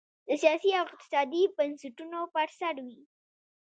[0.27, 2.99] د سیاسي او اقتصادي بنسټونو پر سر وې.